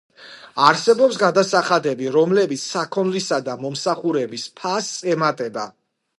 არსებობს 0.67 1.19
გადასახადები, 1.23 2.09
რომლებიც 2.15 2.65
საქონლისა 2.73 3.41
და 3.51 3.59
მომსახურების 3.67 4.49
ფასს 4.63 5.07
ემატება. 5.15 5.71